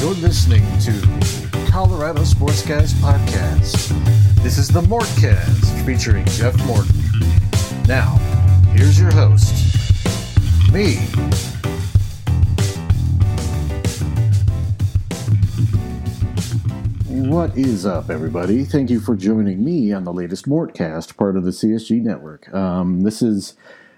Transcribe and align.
You're 0.00 0.14
listening 0.14 0.62
to 0.82 1.68
Colorado 1.72 2.22
Sports 2.22 2.64
Guys 2.64 2.94
Podcast. 2.94 3.88
This 4.44 4.56
is 4.56 4.68
the 4.68 4.80
Mortcast 4.82 5.84
featuring 5.84 6.24
Jeff 6.26 6.56
Morton. 6.66 6.94
Now, 7.88 8.16
here's 8.76 8.98
your 8.98 9.10
host, 9.10 9.52
me. 10.72 10.98
What 17.28 17.58
is 17.58 17.84
up, 17.84 18.08
everybody? 18.08 18.64
Thank 18.64 18.90
you 18.90 19.00
for 19.00 19.16
joining 19.16 19.64
me 19.64 19.92
on 19.92 20.04
the 20.04 20.12
latest 20.12 20.46
Mortcast, 20.48 21.16
part 21.16 21.36
of 21.36 21.42
the 21.42 21.50
CSG 21.50 22.02
network. 22.02 22.54
Um, 22.54 23.00
this 23.00 23.20
is 23.20 23.56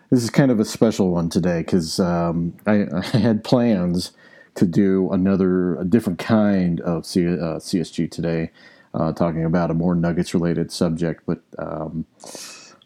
this 0.08 0.22
is 0.22 0.30
kind 0.30 0.50
of 0.50 0.58
a 0.58 0.64
special 0.64 1.10
one 1.10 1.28
today 1.28 1.58
because 1.60 2.00
um, 2.00 2.54
I, 2.66 2.86
I, 3.12 3.18
had 3.18 3.44
plans 3.44 4.12
to 4.54 4.66
do 4.66 5.10
another, 5.12 5.76
a 5.76 5.84
different 5.84 6.18
kind 6.18 6.80
of 6.80 7.06
C, 7.06 7.26
uh, 7.26 7.58
CSG 7.58 8.10
today, 8.10 8.50
uh, 8.94 9.12
talking 9.12 9.44
about 9.44 9.70
a 9.70 9.74
more 9.74 9.94
Nuggets 9.94 10.34
related 10.34 10.72
subject. 10.72 11.22
But 11.26 11.40
um, 11.58 12.06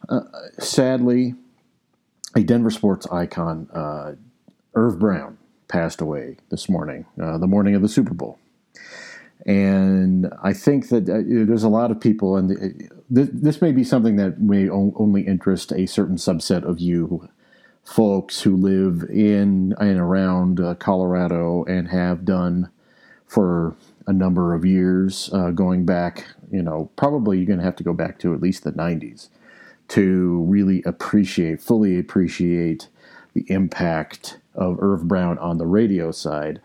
uh, 0.08 0.20
sadly, 0.58 1.34
a 2.36 2.42
Denver 2.42 2.70
sports 2.70 3.06
icon, 3.10 3.68
uh, 3.72 4.14
Irv 4.74 4.98
Brown, 4.98 5.38
passed 5.68 6.00
away 6.00 6.36
this 6.50 6.68
morning, 6.68 7.06
uh, 7.20 7.38
the 7.38 7.46
morning 7.46 7.74
of 7.74 7.82
the 7.82 7.88
Super 7.88 8.14
Bowl. 8.14 8.38
And 9.46 10.32
I 10.42 10.52
think 10.52 10.88
that 10.88 11.08
uh, 11.08 11.20
there's 11.26 11.64
a 11.64 11.68
lot 11.68 11.90
of 11.90 12.00
people, 12.00 12.36
and 12.36 12.50
uh, 12.50 12.96
this, 13.10 13.28
this 13.32 13.62
may 13.62 13.72
be 13.72 13.84
something 13.84 14.16
that 14.16 14.40
may 14.40 14.68
only 14.68 15.22
interest 15.22 15.72
a 15.72 15.86
certain 15.86 16.16
subset 16.16 16.64
of 16.64 16.80
you 16.80 17.28
folks 17.84 18.40
who 18.42 18.56
live 18.56 19.04
in 19.10 19.74
and 19.78 19.98
around 19.98 20.60
uh, 20.60 20.74
Colorado 20.74 21.64
and 21.64 21.88
have 21.88 22.24
done 22.24 22.70
for 23.26 23.76
a 24.06 24.12
number 24.12 24.54
of 24.54 24.64
years, 24.64 25.30
uh, 25.32 25.50
going 25.50 25.84
back, 25.84 26.26
you 26.50 26.62
know, 26.62 26.90
probably 26.96 27.38
you're 27.38 27.46
going 27.46 27.58
to 27.58 27.64
have 27.64 27.76
to 27.76 27.84
go 27.84 27.92
back 27.92 28.18
to 28.18 28.34
at 28.34 28.40
least 28.40 28.64
the 28.64 28.72
90s 28.72 29.28
to 29.88 30.42
really 30.48 30.82
appreciate, 30.84 31.60
fully 31.60 31.98
appreciate 31.98 32.88
the 33.34 33.44
impact 33.48 34.38
of 34.54 34.78
Irv 34.80 35.08
Brown 35.08 35.38
on 35.38 35.58
the 35.58 35.66
radio 35.66 36.10
side. 36.10 36.60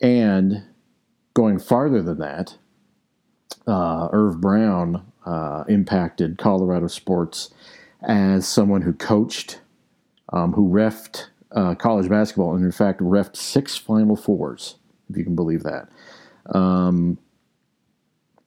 And 0.00 0.64
going 1.34 1.58
farther 1.58 2.02
than 2.02 2.18
that, 2.18 2.56
uh, 3.66 4.08
Irv 4.12 4.40
Brown 4.40 5.04
uh, 5.26 5.64
impacted 5.68 6.38
Colorado 6.38 6.86
sports 6.86 7.50
as 8.02 8.46
someone 8.46 8.82
who 8.82 8.92
coached, 8.92 9.60
um, 10.32 10.52
who 10.52 10.68
refed 10.68 11.26
uh, 11.52 11.74
college 11.74 12.08
basketball, 12.08 12.54
and 12.54 12.64
in 12.64 12.72
fact 12.72 13.00
refed 13.00 13.36
six 13.36 13.76
Final 13.76 14.16
Fours, 14.16 14.76
if 15.10 15.16
you 15.16 15.24
can 15.24 15.36
believe 15.36 15.62
that. 15.62 15.88
Um, 16.54 17.18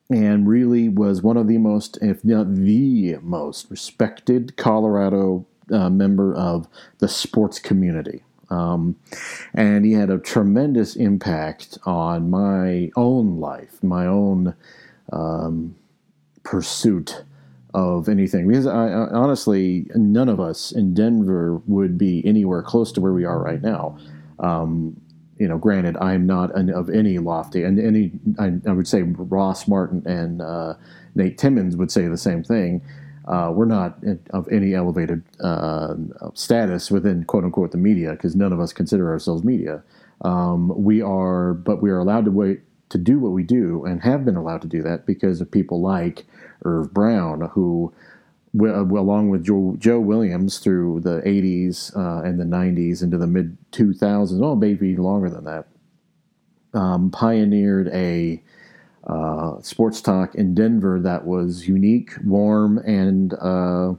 and 0.10 0.48
really 0.48 0.88
was 0.88 1.22
one 1.22 1.38
of 1.38 1.48
the 1.48 1.58
most, 1.58 1.98
if 2.02 2.24
not 2.24 2.54
the 2.54 3.18
most, 3.22 3.70
respected 3.72 4.56
Colorado 4.56 5.48
uh, 5.72 5.90
member 5.90 6.36
of 6.36 6.68
the 7.00 7.08
sports 7.08 7.58
community. 7.60 8.24
Um, 8.50 8.98
and 9.54 9.84
he 9.86 9.94
had 9.94 10.12
a 10.12 10.20
tremendous 10.20 10.96
impact 10.96 11.80
on 11.86 12.30
my 12.30 12.92
own 12.96 13.40
life, 13.40 13.82
my 13.82 14.06
own 14.06 14.56
um, 15.12 15.76
pursuit 16.44 17.24
of 17.76 18.08
anything. 18.08 18.48
Because 18.48 18.66
I, 18.66 18.88
I, 18.88 19.10
honestly, 19.10 19.86
none 19.96 20.30
of 20.30 20.40
us 20.40 20.72
in 20.72 20.94
Denver 20.94 21.58
would 21.68 21.98
be 21.98 22.26
anywhere 22.26 22.64
close 22.64 22.92
to 22.94 23.02
where 23.02 23.12
we 23.12 23.26
are 23.26 23.38
right 23.38 23.62
now. 23.62 23.98
Um, 24.40 25.00
you 25.38 25.48
know, 25.50 25.58
granted, 25.58 25.98
I'm 25.98 26.26
not 26.26 26.56
an, 26.56 26.70
of 26.70 26.90
any 26.90 27.18
lofty, 27.18 27.64
and 27.64 27.78
any 27.78 28.14
I, 28.40 28.54
I, 28.66 28.72
would 28.72 28.88
say 28.88 29.02
Ross 29.02 29.68
Martin 29.68 30.02
and 30.08 30.42
uh, 30.42 30.76
Nate 31.16 31.38
Timmons 31.38 31.76
would 31.76 31.92
say 31.92 32.08
the 32.08 32.18
same 32.18 32.42
thing. 32.42 32.82
Uh, 33.28 33.52
we're 33.54 33.66
not 33.66 33.98
of 34.30 34.48
any 34.50 34.74
elevated 34.74 35.24
uh, 35.42 35.96
status 36.34 36.90
within 36.90 37.26
quote 37.26 37.44
unquote 37.44 37.72
the 37.72 37.78
media 37.78 38.12
because 38.12 38.38
none 38.38 38.54
of 38.54 38.62
us 38.62 38.72
consider 38.72 39.12
ourselves 39.12 39.44
media. 39.44 39.84
Um, 40.22 40.72
we 40.82 41.02
are, 41.02 41.54
but 41.54 41.82
we 41.82 41.90
are 41.92 41.98
allowed 41.98 42.24
to 42.26 42.32
wait 42.32 42.62
to 42.90 42.98
do 42.98 43.20
what 43.20 43.32
we 43.32 43.44
do 43.44 43.84
and 43.86 44.02
have 44.04 44.26
been 44.26 44.36
allowed 44.36 44.62
to 44.62 44.68
do 44.68 44.82
that 44.84 45.06
because 45.06 45.42
of 45.42 45.50
people 45.50 45.82
like 45.82 46.26
Irv 46.64 46.94
Brown, 46.94 47.50
who, 47.54 47.94
along 48.60 49.30
with 49.30 49.44
Joe, 49.44 49.76
Joe 49.80 50.00
Williams 50.00 50.60
through 50.60 51.02
the 51.02 51.22
80s 51.26 51.96
uh, 51.96 52.24
and 52.24 52.40
the 52.40 52.46
90s 52.46 53.02
into 53.02 53.18
the 53.18 53.28
mid 53.28 53.58
2000s, 53.72 54.42
oh, 54.42 54.56
maybe 54.56 54.96
longer 54.96 55.30
than 55.30 55.46
that, 55.46 55.68
um, 56.74 57.10
pioneered 57.10 57.88
a 57.90 58.42
uh, 59.08 59.62
sports 59.62 60.02
talk 60.02 60.36
in 60.36 60.56
Denver 60.56 61.00
that 61.00 61.26
was 61.26 61.68
unique, 61.68 62.12
warm, 62.24 62.80
and 62.80 63.34
uh, 63.36 63.94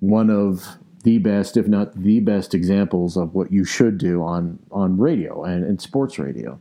one 0.00 0.30
of 0.30 0.76
the 1.02 1.18
best, 1.18 1.56
if 1.56 1.66
not 1.66 1.94
the 1.94 2.20
best, 2.20 2.54
examples 2.54 3.16
of 3.16 3.34
what 3.34 3.52
you 3.52 3.64
should 3.64 3.98
do 3.98 4.22
on 4.22 4.58
on 4.70 4.96
radio 4.96 5.44
and, 5.44 5.64
and 5.64 5.80
sports 5.80 6.18
radio. 6.18 6.58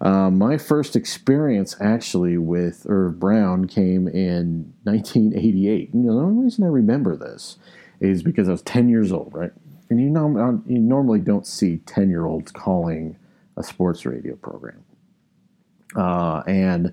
Uh, 0.00 0.30
my 0.30 0.58
first 0.58 0.94
experience 0.94 1.76
actually 1.80 2.38
with 2.38 2.86
Irv 2.88 3.18
Brown 3.18 3.66
came 3.66 4.08
in 4.08 4.72
1988. 4.84 5.90
You 5.94 6.00
know, 6.00 6.14
the 6.14 6.22
only 6.22 6.44
reason 6.44 6.64
I 6.64 6.68
remember 6.68 7.16
this 7.16 7.58
is 8.00 8.22
because 8.22 8.48
I 8.48 8.52
was 8.52 8.62
10 8.62 8.88
years 8.88 9.10
old, 9.10 9.32
right? 9.32 9.52
And 9.88 10.00
you 10.00 10.10
know, 10.10 10.62
you 10.66 10.78
normally 10.78 11.20
don't 11.20 11.46
see 11.46 11.78
10 11.78 12.10
year 12.10 12.26
olds 12.26 12.50
calling 12.50 13.16
a 13.56 13.62
sports 13.62 14.04
radio 14.04 14.36
program. 14.36 14.84
Uh, 15.94 16.42
and 16.46 16.92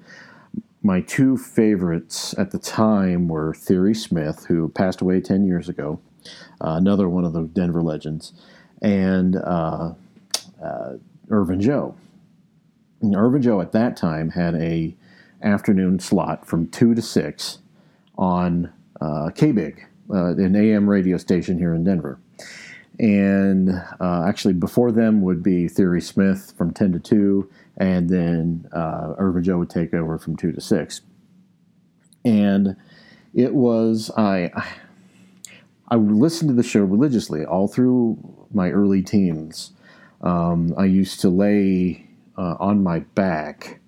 my 0.81 1.01
two 1.01 1.37
favorites 1.37 2.35
at 2.37 2.51
the 2.51 2.59
time 2.59 3.27
were 3.27 3.53
Theory 3.53 3.95
Smith, 3.95 4.45
who 4.45 4.69
passed 4.69 5.01
away 5.01 5.19
10 5.19 5.45
years 5.45 5.67
ago, 5.69 5.99
uh, 6.61 6.75
another 6.75 7.09
one 7.09 7.25
of 7.25 7.33
the 7.33 7.43
Denver 7.43 7.81
legends, 7.81 8.33
and 8.81 9.35
uh, 9.37 9.93
uh, 10.63 10.93
Irv 11.29 11.49
and 11.49 11.61
Joe. 11.61 11.95
Irv 13.03 13.35
and 13.35 13.43
Joe 13.43 13.61
at 13.61 13.71
that 13.73 13.97
time 13.97 14.29
had 14.29 14.55
a 14.55 14.95
afternoon 15.41 15.99
slot 15.99 16.45
from 16.45 16.67
2 16.67 16.95
to 16.95 17.01
6 17.01 17.59
on 18.17 18.71
uh, 19.01 19.29
KBIG, 19.35 19.79
uh, 20.09 20.35
an 20.35 20.55
AM 20.55 20.89
radio 20.89 21.17
station 21.17 21.57
here 21.57 21.73
in 21.73 21.83
Denver. 21.83 22.19
And 22.99 23.71
uh, 23.99 24.25
actually, 24.27 24.53
before 24.53 24.91
them 24.91 25.21
would 25.23 25.41
be 25.41 25.67
Theory 25.67 26.01
Smith 26.01 26.53
from 26.55 26.71
10 26.71 26.93
to 26.93 26.99
2 26.99 27.49
and 27.77 28.09
then 28.09 28.67
uh, 28.71 29.39
Joe 29.41 29.59
would 29.59 29.69
take 29.69 29.93
over 29.93 30.17
from 30.17 30.35
two 30.35 30.51
to 30.51 30.61
six. 30.61 31.01
And 32.23 32.75
it 33.33 33.53
was 33.53 34.11
I, 34.15 34.51
I 35.87 35.95
listened 35.95 36.49
to 36.49 36.55
the 36.55 36.63
show 36.63 36.83
religiously 36.83 37.45
all 37.45 37.67
through 37.67 38.17
my 38.53 38.69
early 38.69 39.01
teens. 39.01 39.71
Um, 40.21 40.73
I 40.77 40.85
used 40.85 41.19
to 41.21 41.29
lay 41.29 42.02
uh, 42.37 42.55
on 42.59 42.83
my 42.83 42.99
back 42.99 43.79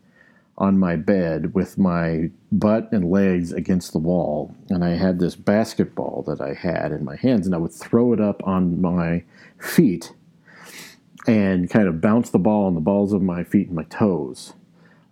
on 0.57 0.79
my 0.79 0.95
bed 0.95 1.53
with 1.53 1.77
my 1.77 2.29
butt 2.51 2.89
and 2.91 3.11
legs 3.11 3.51
against 3.51 3.91
the 3.91 3.99
wall, 3.99 4.55
and 4.69 4.83
I 4.85 4.91
had 4.91 5.19
this 5.19 5.35
basketball 5.35 6.23
that 6.27 6.39
I 6.39 6.53
had 6.53 6.91
in 6.91 7.03
my 7.03 7.17
hands, 7.17 7.45
and 7.45 7.53
I 7.53 7.57
would 7.57 7.73
throw 7.73 8.13
it 8.13 8.21
up 8.21 8.41
on 8.45 8.81
my 8.81 9.23
feet 9.59 10.13
and 11.27 11.69
kind 11.69 11.87
of 11.87 12.01
bounce 12.01 12.29
the 12.29 12.39
ball 12.39 12.67
on 12.67 12.75
the 12.75 12.81
balls 12.81 13.11
of 13.11 13.21
my 13.21 13.43
feet 13.43 13.67
and 13.67 13.75
my 13.75 13.83
toes 13.83 14.53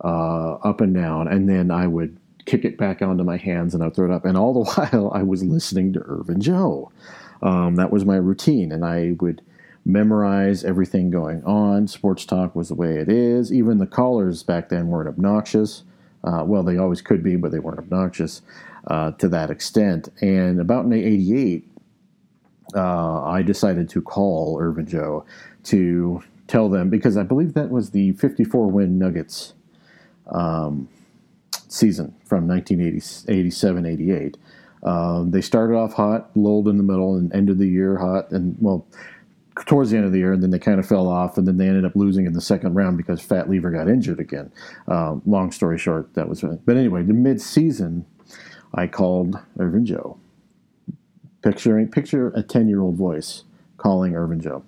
uh, 0.03 0.53
up 0.55 0.79
and 0.79 0.93
down, 0.93 1.27
and 1.27 1.49
then 1.49 1.72
I 1.72 1.88
would 1.88 2.17
kick 2.45 2.63
it 2.63 2.77
back 2.77 3.01
onto 3.01 3.23
my 3.23 3.38
hands 3.38 3.73
and 3.73 3.81
I'd 3.81 3.95
throw 3.95 4.11
it 4.11 4.13
up. 4.13 4.25
And 4.25 4.38
all 4.38 4.53
the 4.53 4.72
while, 4.91 5.11
I 5.13 5.23
was 5.23 5.43
listening 5.43 5.93
to 5.93 6.01
Irv 6.01 6.29
and 6.29 6.41
Joe. 6.41 6.91
Um, 7.41 7.75
that 7.75 7.91
was 7.91 8.05
my 8.05 8.16
routine, 8.16 8.72
and 8.72 8.85
I 8.85 9.16
would 9.19 9.41
memorize 9.85 10.63
everything 10.63 11.09
going 11.09 11.44
on. 11.44 11.88
Sports 11.88 12.25
talk 12.25 12.55
was 12.55 12.69
the 12.69 12.75
way 12.75 12.97
it 12.97 13.09
is. 13.09 13.51
Even 13.51 13.77
the 13.77 13.88
callers 13.88 14.44
back 14.44 14.69
then 14.69 14.87
weren't 14.87 15.09
obnoxious. 15.09 15.84
Uh, 16.23 16.43
well, 16.46 16.63
they 16.63 16.78
always 16.78 17.02
could 17.02 17.22
be, 17.22 17.35
but 17.35 17.52
they 17.52 17.59
weren't 17.59 17.79
obnoxious 17.79 18.41
uh, 18.87 19.11
to 19.11 19.28
that 19.28 19.49
extent. 19.49 20.09
And 20.22 20.59
about 20.59 20.85
in 20.85 20.93
'88, 20.93 21.67
uh, 22.75 23.23
I 23.23 23.41
decided 23.41 23.90
to 23.90 24.02
call 24.02 24.58
Irv 24.59 24.78
and 24.78 24.87
Joe 24.87 25.25
to 25.66 26.23
tell 26.47 26.69
them 26.69 26.90
because 26.90 27.17
I 27.17 27.23
believe 27.23 27.53
that 27.53 27.69
was 27.69 27.91
the 27.91 28.13
54 28.13 28.67
win 28.67 28.97
Nuggets 28.97 29.53
um, 30.28 30.87
season 31.67 32.16
from 32.25 32.47
1987 32.47 33.85
88. 33.85 34.37
Um, 34.84 35.31
they 35.31 35.41
started 35.41 35.75
off 35.75 35.93
hot, 35.93 36.29
lulled 36.35 36.67
in 36.67 36.78
the 36.78 36.84
middle, 36.84 37.16
and 37.16 37.34
ended 37.34 37.58
the 37.58 37.67
year 37.67 37.97
hot, 37.97 38.31
and 38.31 38.58
well, 38.59 38.85
towards 39.66 39.91
the 39.91 39.97
end 39.97 40.05
of 40.05 40.11
the 40.11 40.20
year, 40.20 40.34
and 40.34 40.41
then 40.41 40.50
they 40.50 40.59
kind 40.59 40.79
of 40.79 40.88
fell 40.88 41.08
off, 41.08 41.38
and 41.38 41.47
then 41.47 41.58
they 41.58 41.67
ended 41.67 41.85
up 41.85 41.96
losing 41.96 42.26
in 42.26 42.34
the 42.34 42.41
second 42.41 42.73
round 42.73 42.97
because 42.97 43.22
Fat 43.22 43.50
Lever 43.50 43.72
got 43.72 43.88
injured 43.88 44.20
again. 44.20 44.52
Um, 44.88 45.22
long 45.26 45.52
story 45.52 45.78
short, 45.78 46.14
that 46.16 46.28
was. 46.28 46.41
But 46.41 46.78
anyway, 46.78 47.03
the 47.03 47.14
mid-season, 47.14 48.05
I 48.73 48.88
called 48.88 49.38
Irv 49.59 49.73
and 49.73 49.85
Joe. 49.85 50.17
Picturing 51.41 51.90
picture 51.90 52.29
a 52.29 52.41
ten-year-old 52.41 52.96
voice 52.96 53.44
calling 53.78 54.16
Irv 54.16 54.32
and 54.32 54.41
Joe 54.41 54.64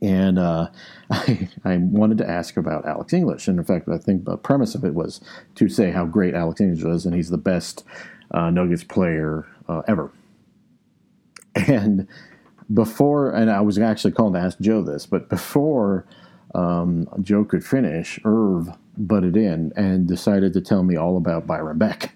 And 0.00 0.38
uh, 0.38 0.68
I, 1.10 1.48
I, 1.64 1.76
wanted 1.78 2.18
to 2.18 2.30
ask 2.30 2.56
about 2.56 2.86
Alex 2.86 3.12
English. 3.12 3.48
And 3.48 3.58
in 3.58 3.64
fact, 3.64 3.88
I 3.88 3.98
think 3.98 4.24
the 4.24 4.36
premise 4.36 4.76
of 4.76 4.84
it 4.84 4.94
was 4.94 5.20
to 5.56 5.68
say 5.68 5.90
how 5.90 6.06
great 6.06 6.34
Alex 6.34 6.60
English 6.60 6.84
was, 6.84 7.04
and 7.04 7.14
he's 7.14 7.30
the 7.30 7.36
best 7.38 7.84
uh, 8.30 8.48
Nuggets 8.50 8.84
player 8.84 9.46
uh, 9.68 9.82
ever. 9.88 10.10
And 11.54 12.08
before, 12.72 13.30
and 13.30 13.50
I 13.50 13.60
was 13.60 13.78
actually 13.78 14.12
calling 14.12 14.34
to 14.34 14.40
ask 14.40 14.58
Joe 14.60 14.82
this, 14.82 15.06
but 15.06 15.28
before 15.28 16.06
um, 16.54 17.08
Joe 17.20 17.44
could 17.44 17.64
finish, 17.64 18.18
Irv 18.24 18.70
butted 18.96 19.36
in 19.36 19.72
and 19.76 20.06
decided 20.06 20.52
to 20.52 20.60
tell 20.60 20.82
me 20.82 20.96
all 20.96 21.16
about 21.16 21.46
Byron 21.46 21.78
Beck. 21.78 22.14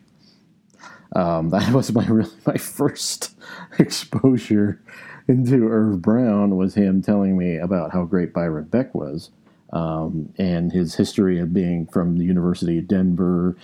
Um, 1.15 1.49
that 1.51 1.73
was 1.73 1.93
my 1.93 2.07
really 2.07 2.31
my 2.47 2.57
first 2.57 3.35
exposure 3.79 4.83
into 5.29 5.69
Irv 5.69 6.03
Brown 6.03 6.57
was 6.57 6.75
him 6.75 7.03
telling 7.03 7.37
me 7.37 7.57
about 7.57 7.93
how 7.93 8.05
great 8.05 8.33
Byron 8.33 8.65
Beck 8.65 8.95
was 8.95 9.31
um, 9.73 10.33
and 10.39 10.73
his 10.73 10.95
history 10.95 11.41
of 11.41 11.53
being 11.53 11.87
from 11.87 12.19
the 12.19 12.25
University 12.25 12.79
of 12.79 12.89
Denver 12.89 13.57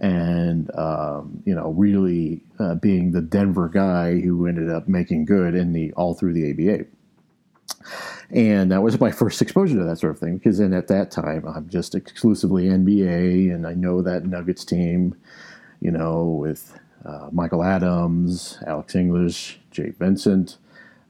and 0.00 0.70
um, 0.76 1.42
you 1.44 1.54
know 1.54 1.70
really 1.70 2.42
uh, 2.58 2.74
being 2.76 3.12
the 3.12 3.20
Denver 3.20 3.68
guy 3.68 4.20
who 4.20 4.46
ended 4.46 4.70
up 4.70 4.88
making 4.88 5.24
good 5.24 5.54
in 5.54 5.72
the 5.72 5.92
all 5.92 6.14
through 6.14 6.34
the 6.34 6.50
ABA. 6.50 6.86
And 8.30 8.70
that 8.70 8.82
was 8.82 9.00
my 9.00 9.10
first 9.10 9.40
exposure 9.40 9.76
to 9.76 9.84
that 9.84 9.98
sort 9.98 10.12
of 10.12 10.18
thing 10.18 10.36
because 10.36 10.58
then 10.58 10.74
at 10.74 10.88
that 10.88 11.10
time 11.10 11.46
I'm 11.46 11.68
just 11.68 11.94
exclusively 11.94 12.64
NBA 12.64 13.52
and 13.54 13.66
I 13.66 13.74
know 13.74 14.02
that 14.02 14.26
Nuggets 14.26 14.64
team, 14.64 15.16
you 15.80 15.90
know, 15.90 16.24
with 16.24 16.78
uh, 17.04 17.28
Michael 17.32 17.64
Adams, 17.64 18.58
Alex 18.66 18.94
English, 18.94 19.58
Jay 19.70 19.90
Vincent, 19.90 20.58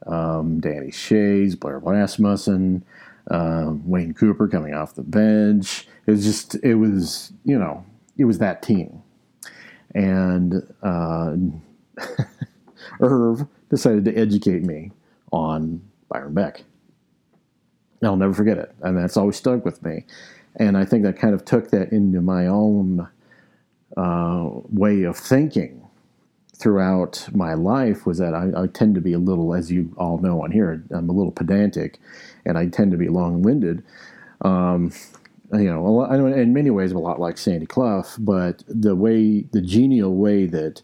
um, 0.07 0.59
Danny 0.59 0.91
Schayes, 0.91 1.59
Blair 1.59 1.79
Rasmussen, 1.79 2.85
um, 3.29 3.87
Wayne 3.87 4.13
Cooper 4.13 4.47
coming 4.47 4.73
off 4.73 4.95
the 4.95 5.03
bench. 5.03 5.87
It 6.05 6.11
was 6.11 6.23
just, 6.23 6.55
it 6.63 6.75
was, 6.75 7.33
you 7.43 7.59
know, 7.59 7.83
it 8.19 8.25
was 8.25 8.37
that 8.37 8.61
team. 8.61 9.01
And 9.95 10.61
uh, 10.83 11.35
Irv 13.01 13.47
decided 13.69 14.05
to 14.05 14.15
educate 14.15 14.63
me 14.63 14.91
on 15.31 15.81
Byron 16.09 16.33
Beck. 16.33 16.63
I'll 18.03 18.17
never 18.17 18.33
forget 18.33 18.57
it. 18.57 18.73
And 18.81 18.97
that's 18.97 19.17
always 19.17 19.37
stuck 19.37 19.65
with 19.65 19.81
me. 19.83 20.05
And 20.57 20.77
I 20.77 20.85
think 20.85 21.03
that 21.03 21.17
kind 21.17 21.33
of 21.33 21.45
took 21.45 21.71
that 21.71 21.91
into 21.91 22.21
my 22.21 22.47
own 22.47 23.07
uh, 23.97 24.49
way 24.69 25.03
of 25.03 25.17
thinking 25.17 25.87
throughout 26.57 27.27
my 27.33 27.53
life 27.53 28.05
was 28.05 28.17
that 28.17 28.33
I, 28.33 28.51
I, 28.63 28.67
tend 28.67 28.95
to 28.95 29.01
be 29.01 29.13
a 29.13 29.17
little, 29.19 29.53
as 29.55 29.71
you 29.71 29.93
all 29.97 30.17
know 30.17 30.43
on 30.43 30.51
here, 30.51 30.83
I'm 30.91 31.09
a 31.09 31.13
little 31.13 31.31
pedantic 31.31 31.97
and 32.45 32.57
I 32.57 32.67
tend 32.67 32.91
to 32.91 32.97
be 32.97 33.07
long 33.07 33.41
winded. 33.41 33.81
Um, 34.41 34.91
you 35.53 35.71
know, 35.71 35.83
lot, 35.83 36.13
in 36.13 36.53
many 36.53 36.69
ways, 36.69 36.91
a 36.91 36.97
lot 36.97 37.19
like 37.19 37.37
Sandy 37.37 37.65
Clough, 37.65 38.05
but 38.19 38.63
the 38.67 38.95
way, 38.95 39.41
the 39.51 39.61
genial 39.61 40.15
way 40.15 40.45
that 40.45 40.81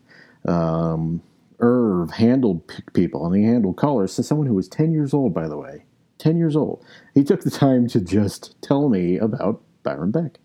um, 0.47 1.21
Irv 1.59 2.12
handled 2.12 2.63
people 2.94 3.25
and 3.25 3.35
he 3.35 3.44
handled 3.44 3.77
callers, 3.77 4.13
so 4.13 4.23
someone 4.23 4.47
who 4.47 4.56
was 4.56 4.67
10 4.67 4.91
years 4.91 5.13
old, 5.13 5.33
by 5.33 5.47
the 5.47 5.57
way, 5.57 5.85
10 6.17 6.38
years 6.38 6.56
old, 6.56 6.83
he 7.13 7.23
took 7.23 7.41
the 7.41 7.51
time 7.51 7.88
to 7.88 8.01
just 8.01 8.59
tell 8.62 8.89
me 8.89 9.17
about 9.17 9.62
Byron 9.83 10.12
Beck. 10.12 10.39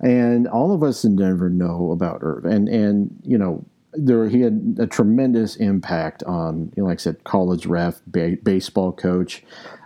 And 0.00 0.48
all 0.48 0.72
of 0.72 0.82
us 0.82 1.04
in 1.04 1.16
Denver 1.16 1.50
know 1.50 1.90
about 1.90 2.20
Irv. 2.22 2.44
And, 2.44 2.68
and 2.68 3.20
you 3.22 3.36
know, 3.36 3.64
there 3.92 4.28
he 4.28 4.40
had 4.40 4.76
a 4.78 4.86
tremendous 4.86 5.56
impact 5.56 6.22
on, 6.24 6.72
you 6.76 6.82
know, 6.82 6.88
like 6.88 7.00
I 7.00 7.02
said, 7.02 7.24
college 7.24 7.66
ref, 7.66 8.00
ba- 8.06 8.38
baseball 8.42 8.92
coach. 8.92 9.42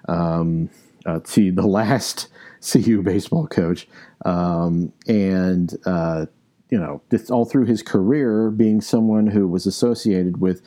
Um, 0.08 0.70
uh, 1.06 1.20
see, 1.24 1.50
the 1.50 1.66
last 1.66 2.28
CU 2.64 3.02
baseball 3.02 3.46
coach, 3.46 3.87
um, 4.25 4.93
and 5.06 5.76
uh, 5.87 6.26
you 6.70 6.78
know, 6.78 7.00
all 7.31 7.44
through 7.44 7.66
his 7.66 7.82
career, 7.82 8.50
being 8.50 8.81
someone 8.81 9.26
who 9.26 9.46
was 9.46 9.66
associated 9.66 10.40
with 10.40 10.62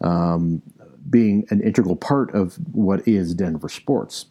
um, 0.00 0.62
being 1.08 1.46
an 1.50 1.60
integral 1.60 1.96
part 1.96 2.34
of 2.34 2.54
what 2.72 3.06
is 3.06 3.34
Denver 3.34 3.68
sports. 3.68 4.26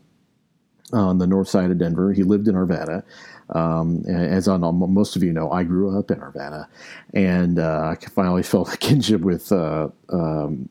On 0.94 1.20
the 1.20 1.28
north 1.28 1.48
side 1.48 1.72
of 1.72 1.78
Denver, 1.78 2.12
he 2.12 2.24
lived 2.24 2.50
in 2.50 2.56
Arvada. 2.56 3.04
Um, 3.50 4.04
as 4.08 4.48
on 4.48 4.62
most 4.94 5.16
of 5.16 5.24
you 5.24 5.32
know, 5.32 5.52
I 5.52 5.64
grew 5.64 5.98
up 5.98 6.12
in 6.12 6.20
Arvada, 6.20 6.68
and 7.14 7.60
uh, 7.60 7.96
I 7.96 8.06
finally 8.06 8.44
felt 8.54 8.74
a 8.74 8.78
kinship 8.78 9.22
with 9.22 9.52
uh, 9.52 9.90
um, 10.10 10.70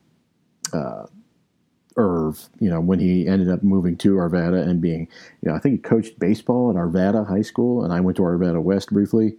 uh, 0.73 1.07
Irv, 2.01 2.49
you 2.59 2.71
know, 2.71 2.81
when 2.81 2.99
he 2.99 3.27
ended 3.27 3.51
up 3.51 3.63
moving 3.63 3.97
to 3.99 4.15
Arvada 4.15 4.67
and 4.67 4.81
being, 4.81 5.07
you 5.43 5.51
know, 5.51 5.55
I 5.55 5.59
think 5.59 5.75
he 5.75 5.79
coached 5.79 6.19
baseball 6.19 6.71
at 6.71 6.77
Arvada 6.77 7.27
High 7.29 7.43
School, 7.43 7.85
and 7.85 7.93
I 7.93 8.01
went 8.01 8.17
to 8.17 8.23
Arvada 8.23 8.63
West 8.63 8.91
briefly. 8.91 9.37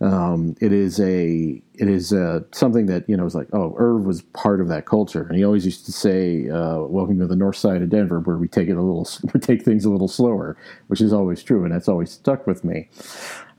Um, 0.00 0.56
it 0.60 0.72
is 0.72 1.00
a 1.00 1.62
it 1.74 1.88
is 1.88 2.12
uh, 2.12 2.40
something 2.52 2.86
that 2.86 3.08
you 3.08 3.16
know 3.16 3.24
is 3.24 3.34
like 3.34 3.48
oh 3.52 3.74
Irv 3.78 4.04
was 4.04 4.22
part 4.22 4.60
of 4.60 4.68
that 4.68 4.86
culture. 4.86 5.22
And 5.22 5.36
he 5.36 5.44
always 5.44 5.64
used 5.64 5.86
to 5.86 5.92
say 5.92 6.48
uh, 6.50 6.80
welcome 6.80 7.18
to 7.20 7.26
the 7.26 7.36
north 7.36 7.56
side 7.56 7.80
of 7.80 7.90
Denver 7.90 8.20
where 8.20 8.36
we 8.36 8.48
take 8.48 8.68
it 8.68 8.76
a 8.76 8.82
little 8.82 9.08
we 9.32 9.40
take 9.40 9.62
things 9.62 9.84
a 9.84 9.90
little 9.90 10.08
slower 10.08 10.56
which 10.88 11.00
is 11.00 11.12
always 11.12 11.42
true 11.42 11.64
and 11.64 11.72
that's 11.72 11.88
always 11.88 12.10
stuck 12.10 12.46
with 12.46 12.64
me. 12.64 12.88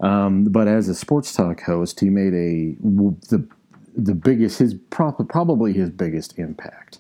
Um, 0.02 0.44
but 0.44 0.68
as 0.68 0.90
a 0.90 0.94
sports 0.94 1.34
talk 1.34 1.62
host 1.62 2.00
he 2.02 2.10
made 2.10 2.34
a 2.34 2.76
the 3.30 3.48
the 3.96 4.14
biggest 4.14 4.60
his 4.60 4.76
probably 4.90 5.72
his 5.72 5.90
biggest 5.90 6.38
impact 6.38 7.00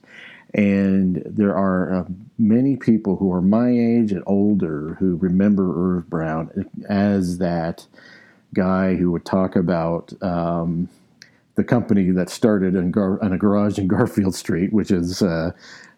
and 0.54 1.22
there 1.26 1.56
are 1.56 1.94
uh, 1.94 2.06
many 2.38 2.76
people 2.76 3.18
who 3.18 3.32
are 3.34 3.42
my 3.42 3.70
age 3.70 4.12
and 4.12 4.24
older 4.26 4.96
who 5.00 5.18
remember 5.18 5.98
Irv 5.98 6.10
Brown 6.10 6.70
as 6.88 7.40
that 7.40 7.88
guy 8.54 8.96
who 8.96 9.12
would 9.12 9.26
talk 9.26 9.56
about 9.56 10.14
um, 10.24 10.90
the 11.56 11.64
company 11.64 12.12
that 12.12 12.30
started 12.30 12.76
in, 12.76 12.92
Gar- 12.92 13.20
in, 13.22 13.34
a 13.34 13.38
garage 13.38 13.78
in 13.78 13.88
Garfield 13.88 14.36
Street, 14.36 14.72
which 14.72 14.92
is 14.92 15.22
uh, 15.22 15.52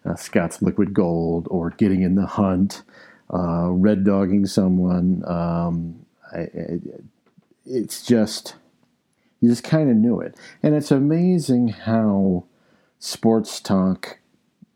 uh, 0.04 0.14
Scott's 0.16 0.62
Liquid 0.62 0.94
Gold, 0.94 1.46
or 1.50 1.70
getting 1.70 2.02
in 2.02 2.14
the 2.14 2.26
hunt, 2.26 2.82
uh, 3.32 3.68
red 3.70 4.04
dogging 4.04 4.46
someone. 4.46 5.22
Um, 5.26 6.06
I, 6.32 6.40
I, 6.40 6.80
it's 7.64 8.04
just, 8.04 8.56
you 9.40 9.48
just 9.48 9.64
kind 9.64 9.90
of 9.90 9.96
knew 9.96 10.20
it. 10.20 10.36
And 10.62 10.74
it's 10.74 10.90
amazing 10.90 11.68
how 11.68 12.44
sports 12.98 13.60
talk 13.60 14.18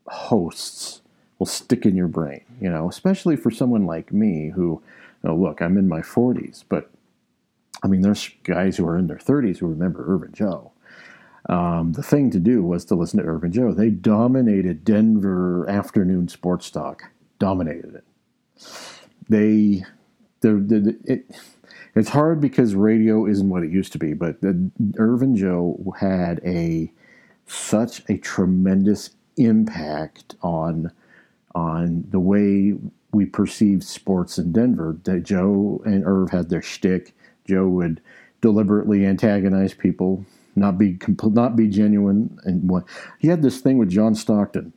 hosts 0.07 1.01
will 1.39 1.45
stick 1.45 1.85
in 1.85 1.95
your 1.95 2.07
brain, 2.07 2.43
you 2.61 2.69
know, 2.69 2.89
especially 2.89 3.35
for 3.35 3.51
someone 3.51 3.85
like 3.85 4.11
me 4.11 4.51
who, 4.53 4.81
you 5.23 5.29
know, 5.29 5.35
look, 5.35 5.61
I'm 5.61 5.77
in 5.77 5.87
my 5.87 6.01
40s, 6.01 6.63
but 6.67 6.89
I 7.83 7.87
mean, 7.87 8.01
there's 8.01 8.29
guys 8.43 8.77
who 8.77 8.87
are 8.87 8.97
in 8.97 9.07
their 9.07 9.17
30s 9.17 9.57
who 9.57 9.67
remember 9.67 10.05
Irv 10.07 10.23
and 10.23 10.33
Joe. 10.33 10.71
Um, 11.49 11.91
the 11.93 12.03
thing 12.03 12.31
to 12.31 12.39
do 12.39 12.63
was 12.63 12.85
to 12.85 12.95
listen 12.95 13.19
to 13.19 13.25
Irv 13.25 13.43
and 13.43 13.53
Joe. 13.53 13.73
They 13.73 13.89
dominated 13.89 14.85
Denver 14.85 15.69
afternoon 15.69 16.29
sports 16.29 16.71
talk, 16.71 17.11
dominated 17.39 17.95
it. 17.95 18.05
They, 19.27 19.83
they're, 20.39 20.59
they're, 20.59 20.93
it, 21.03 21.25
it's 21.95 22.09
hard 22.09 22.39
because 22.39 22.75
radio 22.75 23.25
isn't 23.25 23.49
what 23.49 23.63
it 23.63 23.71
used 23.71 23.91
to 23.93 23.99
be, 23.99 24.13
but 24.13 24.41
the, 24.41 24.71
Irv 24.97 25.21
and 25.21 25.35
Joe 25.35 25.93
had 25.99 26.39
a 26.45 26.91
such 27.45 28.01
a 28.09 28.17
tremendous 28.17 29.11
impact 29.37 30.35
on 30.41 30.91
on 31.55 32.05
the 32.09 32.19
way 32.19 32.73
we 33.11 33.25
perceived 33.25 33.83
sports 33.83 34.37
in 34.37 34.51
Denver. 34.51 34.97
That 35.03 35.23
Joe 35.23 35.81
and 35.85 36.03
Irv 36.05 36.31
had 36.31 36.49
their 36.49 36.61
shtick. 36.61 37.13
Joe 37.45 37.67
would 37.67 38.01
deliberately 38.41 39.05
antagonize 39.05 39.73
people, 39.73 40.25
not 40.55 40.77
be 40.77 40.97
not 41.21 41.55
be 41.55 41.67
genuine, 41.67 42.37
and 42.43 42.69
what 42.69 42.85
he 43.19 43.27
had 43.27 43.41
this 43.41 43.59
thing 43.59 43.77
with 43.77 43.89
John 43.89 44.15
Stockton. 44.15 44.73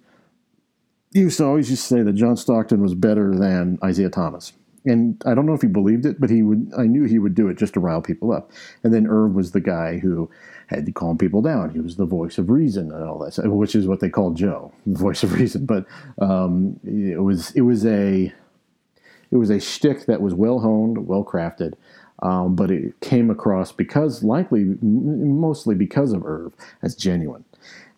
He 1.12 1.20
used 1.20 1.38
to 1.38 1.46
always 1.46 1.70
used 1.70 1.82
to 1.82 1.88
say 1.88 2.02
that 2.02 2.12
John 2.12 2.36
Stockton 2.36 2.82
was 2.82 2.94
better 2.94 3.34
than 3.34 3.78
Isiah 3.86 4.10
Thomas. 4.10 4.52
And 4.87 5.21
I 5.26 5.35
don't 5.35 5.47
know 5.47 5.55
if 5.55 5.62
he 5.62 5.69
believed 5.69 6.07
it, 6.07 6.21
but 6.21 6.31
he 6.31 6.43
would. 6.43 6.71
I 6.78 6.85
knew 6.85 7.05
he 7.05 7.19
would 7.19 7.35
do 7.35 7.49
it 7.49 7.59
just 7.59 7.75
to 7.75 7.81
rile 7.81 8.00
people 8.00 8.33
up. 8.33 8.50
And 8.85 8.95
then 8.95 9.07
Irv 9.07 9.35
was 9.35 9.52
the 9.52 9.61
guy 9.61 9.99
who 9.99 10.31
had 10.69 10.87
to 10.87 10.93
calm 10.93 11.19
people 11.19 11.43
down. 11.43 11.71
He 11.71 11.81
was 11.81 11.97
the 11.97 12.07
voice 12.07 12.38
of 12.38 12.50
reason 12.50 12.93
and 12.93 13.05
all 13.05 13.19
that, 13.19 13.38
which 13.49 13.75
is 13.75 13.87
what 13.87 14.00
they 14.00 14.09
called 14.09 14.37
Joe, 14.37 14.73
the 14.87 14.99
voice 14.99 15.23
of 15.23 15.33
reason. 15.35 15.66
But 15.66 15.87
um, 16.21 16.78
it 16.85 17.23
was 17.23 17.50
it 17.52 17.62
was 17.62 17.85
a 17.85 18.33
it 19.31 19.37
was 19.37 19.50
a 19.50 19.61
shtick 19.61 20.07
that 20.07 20.23
was 20.23 20.35
well 20.35 20.61
honed, 20.61 21.07
well 21.07 21.25
crafted, 21.25 21.75
um, 22.23 22.55
but 22.55 22.71
it 22.71 23.00
came 23.00 23.31
across 23.31 23.73
because 23.73 24.23
likely 24.23 24.76
mostly 24.83 25.75
because 25.75 26.12
of 26.12 26.25
Irv 26.25 26.55
as 26.83 26.95
genuine. 26.95 27.45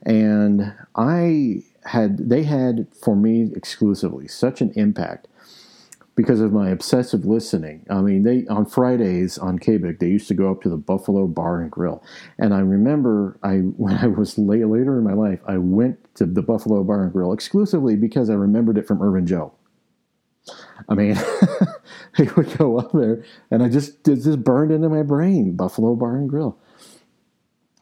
And 0.03 0.73
I 0.95 1.65
had 1.85 2.29
they 2.29 2.45
had 2.45 2.87
for 3.03 3.17
me 3.17 3.51
exclusively 3.55 4.29
such 4.29 4.61
an 4.61 4.73
impact 4.77 5.29
because 6.19 6.41
of 6.41 6.53
my 6.53 6.69
obsessive 6.69 7.25
listening. 7.25 7.87
I 7.89 8.01
mean, 8.01 8.25
they 8.25 8.45
on 8.49 8.67
Fridays 8.67 9.39
on 9.39 9.61
KBIG 9.61 10.01
they 10.01 10.09
used 10.09 10.27
to 10.27 10.35
go 10.35 10.51
up 10.51 10.63
to 10.63 10.69
the 10.69 10.77
Buffalo 10.77 11.29
Bar 11.29 11.61
and 11.61 11.71
Grill, 11.71 12.03
and 12.41 12.53
I 12.53 12.59
remember 12.59 13.39
I 13.45 13.59
when 13.77 13.95
I 13.95 14.09
was 14.09 14.37
late, 14.37 14.67
later 14.67 14.99
in 14.99 15.05
my 15.05 15.13
life 15.13 15.39
I 15.47 15.59
went 15.59 16.13
to 16.17 16.27
the 16.27 16.43
Buffalo 16.43 16.83
Bar 16.83 17.05
and 17.05 17.13
Grill 17.13 17.33
exclusively 17.33 17.95
because 17.95 18.31
I 18.31 18.35
remembered 18.35 18.79
it 18.79 18.89
from 18.89 19.01
Irv 19.01 19.15
and 19.15 19.29
Joe. 19.29 19.55
I 20.89 20.95
mean, 20.95 21.17
he 22.17 22.25
would 22.37 22.59
go 22.59 22.81
up 22.81 22.91
there, 22.91 23.23
and 23.53 23.63
I 23.63 23.69
just 23.69 24.09
it 24.09 24.17
just 24.17 24.43
burned 24.43 24.73
into 24.73 24.89
my 24.89 25.05
brain. 25.05 25.55
Buffalo 25.55 25.95
Bar 25.95 26.17
and 26.17 26.29
Grill. 26.29 26.59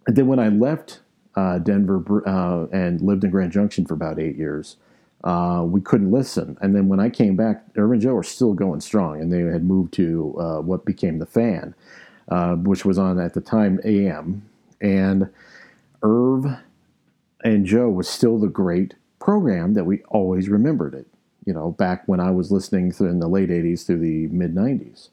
And 0.06 0.14
then 0.14 0.26
when 0.26 0.38
I 0.38 0.48
left 0.48 1.00
uh, 1.36 1.58
Denver 1.58 2.22
uh, 2.28 2.66
and 2.70 3.00
lived 3.00 3.24
in 3.24 3.30
Grand 3.30 3.52
Junction 3.52 3.86
for 3.86 3.94
about 3.94 4.20
eight 4.20 4.36
years, 4.36 4.76
uh, 5.24 5.64
we 5.66 5.80
couldn't 5.80 6.10
listen. 6.10 6.56
And 6.60 6.74
then 6.74 6.88
when 6.88 7.00
I 7.00 7.08
came 7.10 7.36
back, 7.36 7.64
Irv 7.76 7.92
and 7.92 8.00
Joe 8.00 8.14
were 8.14 8.22
still 8.22 8.54
going 8.54 8.80
strong, 8.80 9.20
and 9.20 9.32
they 9.32 9.40
had 9.40 9.64
moved 9.64 9.92
to 9.94 10.36
uh, 10.38 10.60
what 10.60 10.84
became 10.84 11.18
the 11.18 11.26
Fan, 11.26 11.74
uh, 12.28 12.54
which 12.56 12.84
was 12.84 12.98
on 12.98 13.18
at 13.18 13.34
the 13.34 13.40
time 13.40 13.80
AM. 13.84 14.48
And 14.80 15.28
Irv 16.02 16.46
and 17.42 17.66
Joe 17.66 17.88
was 17.88 18.08
still 18.08 18.38
the 18.38 18.48
great 18.48 18.94
program 19.18 19.74
that 19.74 19.84
we 19.84 20.02
always 20.08 20.48
remembered 20.48 20.94
it. 20.94 21.06
You 21.44 21.52
know, 21.52 21.72
back 21.72 22.02
when 22.06 22.20
I 22.20 22.30
was 22.30 22.50
listening 22.50 22.92
in 23.00 23.20
the 23.20 23.28
late 23.28 23.50
'80s 23.50 23.86
through 23.86 23.98
the 23.98 24.26
mid 24.28 24.54
'90s, 24.54 25.08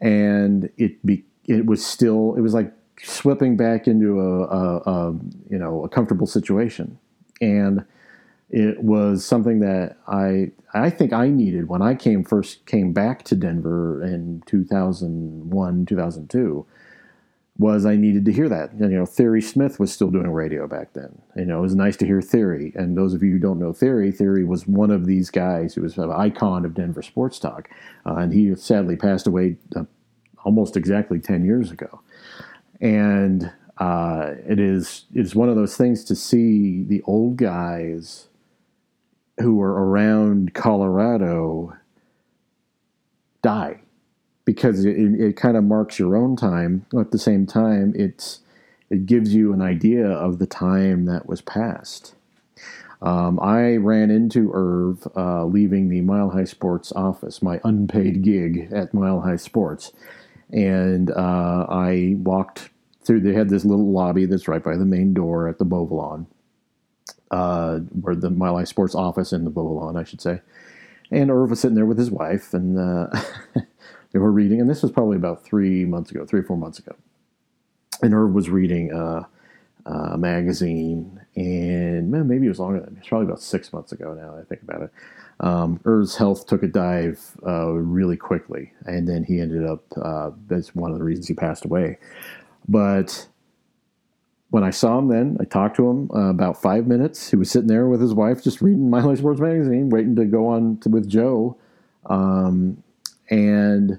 and 0.00 0.70
it 0.76 1.04
be 1.04 1.24
it 1.46 1.66
was 1.66 1.84
still 1.84 2.34
it 2.36 2.40
was 2.42 2.54
like 2.54 2.72
slipping 3.02 3.56
back 3.56 3.86
into 3.86 4.20
a, 4.20 4.44
a, 4.44 4.76
a 4.78 5.12
you 5.50 5.58
know 5.58 5.84
a 5.84 5.88
comfortable 5.88 6.26
situation, 6.26 6.98
and 7.40 7.84
it 8.50 8.82
was 8.82 9.24
something 9.24 9.60
that 9.60 9.96
I 10.06 10.52
I 10.74 10.90
think 10.90 11.12
I 11.12 11.28
needed 11.28 11.68
when 11.68 11.82
I 11.82 11.94
came 11.94 12.24
first 12.24 12.66
came 12.66 12.92
back 12.92 13.24
to 13.24 13.34
Denver 13.34 14.02
in 14.04 14.42
2001 14.46 15.86
2002 15.86 16.66
was 17.58 17.86
I 17.86 17.96
needed 17.96 18.24
to 18.26 18.32
hear 18.32 18.48
that. 18.48 18.72
And, 18.72 18.92
you 18.92 18.98
know, 18.98 19.06
Theory 19.06 19.40
Smith 19.40 19.80
was 19.80 19.90
still 19.92 20.10
doing 20.10 20.30
radio 20.30 20.66
back 20.66 20.92
then. 20.92 21.22
You 21.36 21.46
know, 21.46 21.58
it 21.58 21.62
was 21.62 21.74
nice 21.74 21.96
to 21.98 22.06
hear 22.06 22.20
Theory. 22.20 22.72
And 22.74 22.96
those 22.96 23.14
of 23.14 23.22
you 23.22 23.32
who 23.32 23.38
don't 23.38 23.58
know 23.58 23.72
Theory, 23.72 24.12
Theory 24.12 24.44
was 24.44 24.66
one 24.66 24.90
of 24.90 25.06
these 25.06 25.30
guys 25.30 25.74
who 25.74 25.82
was 25.82 25.96
an 25.96 26.12
icon 26.12 26.64
of 26.66 26.74
Denver 26.74 27.02
sports 27.02 27.38
talk, 27.38 27.70
uh, 28.04 28.16
and 28.16 28.32
he 28.32 28.54
sadly 28.56 28.96
passed 28.96 29.26
away 29.26 29.56
uh, 29.74 29.84
almost 30.44 30.76
exactly 30.76 31.18
ten 31.18 31.44
years 31.44 31.70
ago. 31.70 32.00
And 32.80 33.50
uh, 33.78 34.34
it 34.46 34.60
is 34.60 35.06
it's 35.14 35.34
one 35.34 35.48
of 35.48 35.56
those 35.56 35.76
things 35.76 36.04
to 36.04 36.14
see 36.14 36.84
the 36.84 37.02
old 37.02 37.36
guys 37.36 38.28
who 39.38 39.56
were 39.56 39.72
around 39.72 40.54
Colorado 40.54 41.76
die 43.42 43.80
because 44.44 44.84
it, 44.84 44.96
it 44.96 45.36
kind 45.36 45.56
of 45.56 45.64
marks 45.64 45.98
your 45.98 46.16
own 46.16 46.36
time. 46.36 46.86
At 46.98 47.10
the 47.10 47.18
same 47.18 47.46
time, 47.46 47.92
it's 47.94 48.40
it 48.88 49.04
gives 49.06 49.34
you 49.34 49.52
an 49.52 49.60
idea 49.60 50.06
of 50.08 50.38
the 50.38 50.46
time 50.46 51.04
that 51.06 51.26
was 51.26 51.40
passed. 51.40 52.14
Um, 53.02 53.38
I 53.40 53.76
ran 53.76 54.10
into 54.10 54.50
Irv 54.54 55.06
uh, 55.16 55.44
leaving 55.44 55.88
the 55.88 56.00
Mile 56.00 56.30
High 56.30 56.44
Sports 56.44 56.92
office, 56.92 57.42
my 57.42 57.60
unpaid 57.62 58.22
gig 58.22 58.72
at 58.72 58.94
Mile 58.94 59.20
High 59.20 59.36
Sports, 59.36 59.92
and 60.50 61.10
uh, 61.10 61.66
I 61.68 62.14
walked 62.18 62.70
through. 63.04 63.20
They 63.20 63.34
had 63.34 63.50
this 63.50 63.64
little 63.64 63.92
lobby 63.92 64.24
that's 64.24 64.48
right 64.48 64.62
by 64.62 64.76
the 64.76 64.86
main 64.86 65.12
door 65.12 65.46
at 65.48 65.58
the 65.58 65.66
Beauvallon, 65.66 66.26
uh, 67.30 67.78
where 67.78 68.14
the 68.14 68.30
Mile 68.30 68.56
High 68.56 68.64
Sports 68.64 68.94
office 68.94 69.32
in 69.32 69.44
the 69.44 69.50
Beauvallon, 69.50 69.98
I 69.98 70.04
should 70.04 70.20
say. 70.20 70.40
And 71.10 71.30
Irv 71.30 71.50
was 71.50 71.60
sitting 71.60 71.76
there 71.76 71.86
with 71.86 71.98
his 71.98 72.10
wife, 72.10 72.52
and 72.52 72.78
uh, 72.78 73.06
they 74.12 74.18
were 74.18 74.32
reading, 74.32 74.60
and 74.60 74.68
this 74.68 74.82
was 74.82 74.90
probably 74.90 75.16
about 75.16 75.44
three 75.44 75.84
months 75.84 76.10
ago, 76.10 76.24
three 76.26 76.40
or 76.40 76.44
four 76.44 76.56
months 76.56 76.78
ago. 76.78 76.94
And 78.02 78.12
Irv 78.12 78.32
was 78.32 78.50
reading 78.50 78.92
a, 78.92 79.28
a 79.86 80.18
magazine, 80.18 81.20
and 81.36 82.10
man, 82.10 82.26
maybe 82.26 82.46
it 82.46 82.50
was 82.50 82.58
longer 82.58 82.80
than 82.80 82.96
it's 82.98 83.08
probably 83.08 83.26
about 83.26 83.40
six 83.40 83.72
months 83.72 83.92
ago 83.92 84.14
now. 84.14 84.36
I 84.36 84.42
think 84.42 84.62
about 84.62 84.82
it. 84.82 84.90
Um, 85.38 85.80
Irv's 85.84 86.16
health 86.16 86.46
took 86.46 86.62
a 86.62 86.66
dive 86.66 87.20
uh, 87.46 87.68
really 87.68 88.16
quickly, 88.16 88.72
and 88.84 89.06
then 89.06 89.22
he 89.22 89.40
ended 89.40 89.64
up. 89.64 89.84
Uh, 89.96 90.30
that's 90.48 90.74
one 90.74 90.90
of 90.90 90.98
the 90.98 91.04
reasons 91.04 91.28
he 91.28 91.34
passed 91.34 91.64
away. 91.64 91.98
But 92.68 93.28
when 94.50 94.62
I 94.62 94.70
saw 94.70 94.98
him, 94.98 95.08
then 95.08 95.36
I 95.40 95.44
talked 95.44 95.76
to 95.76 95.88
him 95.88 96.10
uh, 96.14 96.30
about 96.30 96.60
five 96.60 96.86
minutes. 96.86 97.30
He 97.30 97.36
was 97.36 97.50
sitting 97.50 97.68
there 97.68 97.86
with 97.86 98.00
his 98.00 98.14
wife, 98.14 98.42
just 98.42 98.60
reading 98.60 98.90
Mile 98.90 99.08
High 99.08 99.14
Sports 99.16 99.40
magazine, 99.40 99.90
waiting 99.90 100.16
to 100.16 100.24
go 100.24 100.48
on 100.48 100.78
to, 100.78 100.88
with 100.88 101.08
Joe. 101.08 101.56
Um, 102.06 102.82
and 103.28 103.98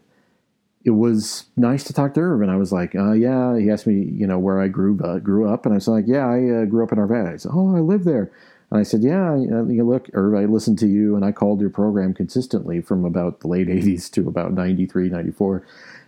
it 0.85 0.91
was 0.91 1.45
nice 1.57 1.83
to 1.83 1.93
talk 1.93 2.13
to 2.13 2.21
Irv. 2.21 2.41
And 2.41 2.49
I 2.49 2.55
was 2.55 2.71
like, 2.71 2.95
uh, 2.95 3.11
yeah. 3.11 3.57
He 3.57 3.69
asked 3.69 3.87
me, 3.87 3.95
you 3.95 4.25
know, 4.25 4.39
where 4.39 4.61
I 4.61 4.69
grew 4.69 4.97
uh, 5.03 5.19
grew 5.19 5.51
up, 5.51 5.65
and 5.65 5.73
I 5.73 5.75
was 5.75 5.87
like, 5.87 6.05
yeah, 6.07 6.25
I 6.25 6.61
uh, 6.61 6.65
grew 6.65 6.83
up 6.83 6.93
in 6.93 6.97
Arvada. 6.97 7.33
He 7.33 7.37
said, 7.39 7.51
oh, 7.53 7.75
I 7.75 7.81
live 7.81 8.05
there. 8.05 8.31
And 8.69 8.79
I 8.79 8.83
said, 8.83 9.01
yeah, 9.01 9.35
you 9.35 9.83
look, 9.85 10.09
Irv, 10.13 10.35
I 10.35 10.45
listened 10.45 10.77
to 10.79 10.87
you, 10.87 11.15
and 11.15 11.23
I 11.23 11.31
called 11.31 11.61
your 11.61 11.69
program 11.69 12.13
consistently 12.13 12.81
from 12.81 13.05
about 13.05 13.41
the 13.41 13.47
late 13.47 13.67
'80s 13.67 14.09
to 14.11 14.27
about 14.27 14.53
'93, 14.53 15.09
'94. 15.09 15.65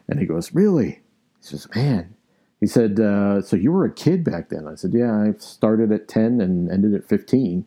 And 0.07 0.19
he 0.19 0.25
goes, 0.25 0.53
really? 0.53 1.01
He 1.39 1.41
says, 1.41 1.67
man. 1.75 2.15
He 2.59 2.67
said, 2.67 2.99
uh, 2.99 3.41
so 3.41 3.55
you 3.55 3.71
were 3.71 3.85
a 3.85 3.93
kid 3.93 4.23
back 4.23 4.49
then? 4.49 4.67
I 4.67 4.75
said, 4.75 4.93
yeah, 4.93 5.15
I 5.15 5.33
started 5.37 5.91
at 5.91 6.07
10 6.07 6.41
and 6.41 6.69
ended 6.69 6.93
at 6.93 7.07
15. 7.07 7.65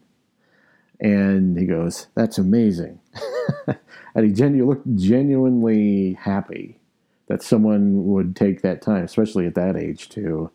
And 1.01 1.59
he 1.59 1.65
goes, 1.65 2.09
that's 2.15 2.39
amazing. 2.39 3.01
and 4.15 4.27
he 4.27 4.33
genu- 4.33 4.69
looked 4.69 4.95
genuinely 4.95 6.15
happy 6.15 6.79
that 7.29 7.43
someone 7.43 8.07
would 8.07 8.37
take 8.37 8.63
that 8.63 8.83
time, 8.83 9.05
especially 9.05 9.47
at 9.47 9.55
that 9.55 9.77
age, 9.77 10.09
to 10.11 10.51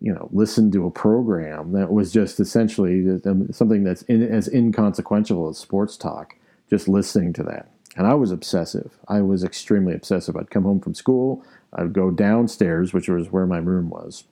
you 0.00 0.12
know 0.12 0.28
listen 0.32 0.70
to 0.72 0.86
a 0.86 0.90
program 0.90 1.72
that 1.72 1.92
was 1.92 2.12
just 2.12 2.40
essentially 2.40 3.20
something 3.52 3.84
that's 3.84 4.02
in, 4.02 4.22
as 4.22 4.48
inconsequential 4.48 5.48
as 5.48 5.58
sports 5.58 5.96
talk. 5.96 6.36
Just 6.70 6.88
listening 6.88 7.32
to 7.34 7.42
that, 7.42 7.68
and 7.96 8.06
I 8.06 8.14
was 8.14 8.32
obsessive. 8.32 8.98
I 9.06 9.20
was 9.20 9.44
extremely 9.44 9.92
obsessive. 9.94 10.36
I'd 10.36 10.50
come 10.50 10.64
home 10.64 10.80
from 10.80 10.94
school, 10.94 11.44
I'd 11.74 11.92
go 11.92 12.10
downstairs, 12.10 12.92
which 12.92 13.08
was 13.08 13.32
where 13.32 13.46
my 13.46 13.58
room 13.58 13.90
was, 13.90 14.24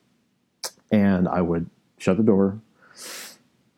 and 0.90 1.28
I 1.28 1.40
would 1.40 1.68
shut 1.98 2.16
the 2.16 2.22
door, 2.22 2.60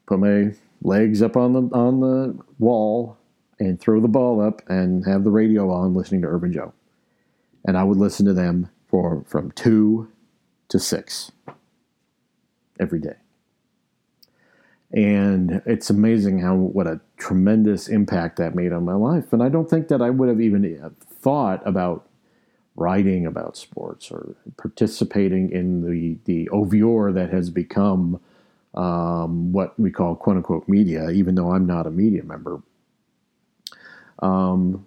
put 0.06 0.18
my 0.18 0.54
legs 0.82 1.22
up 1.22 1.36
on 1.36 1.52
the 1.52 1.76
on 1.76 2.00
the 2.00 2.38
wall, 2.58 3.16
and 3.58 3.80
throw 3.80 4.00
the 4.00 4.08
ball 4.08 4.40
up 4.40 4.62
and 4.68 5.04
have 5.06 5.24
the 5.24 5.30
radio 5.30 5.70
on 5.70 5.94
listening 5.94 6.22
to 6.22 6.28
Irv 6.28 6.44
and 6.44 6.54
Joe. 6.54 6.72
And 7.64 7.76
I 7.76 7.84
would 7.84 7.98
listen 7.98 8.26
to 8.26 8.34
them 8.34 8.70
for 8.88 9.24
from 9.26 9.50
two 9.52 10.10
to 10.68 10.78
six 10.78 11.32
every 12.78 13.00
day. 13.00 13.16
And 14.92 15.60
it's 15.66 15.90
amazing 15.90 16.38
how 16.38 16.54
what 16.54 16.86
a 16.86 17.00
tremendous 17.16 17.88
impact 17.88 18.36
that 18.36 18.54
made 18.54 18.72
on 18.72 18.84
my 18.84 18.94
life. 18.94 19.32
And 19.32 19.42
I 19.42 19.48
don't 19.48 19.68
think 19.68 19.88
that 19.88 20.00
I 20.00 20.10
would 20.10 20.28
have 20.28 20.40
even 20.40 20.80
uh, 20.80 20.90
thought 21.04 21.66
about 21.66 22.06
writing 22.76 23.26
about 23.26 23.56
sports 23.56 24.10
or 24.10 24.34
participating 24.56 25.50
in 25.50 25.82
the 25.88 26.18
the 26.24 26.48
oeuvre 26.52 27.12
that 27.12 27.30
has 27.30 27.50
become 27.50 28.20
um, 28.74 29.52
what 29.52 29.78
we 29.78 29.90
call 29.90 30.16
quote 30.16 30.36
unquote 30.36 30.68
media, 30.68 31.10
even 31.10 31.34
though 31.34 31.52
I'm 31.52 31.66
not 31.66 31.86
a 31.86 31.90
media 31.90 32.24
member. 32.24 32.60
Um, 34.20 34.86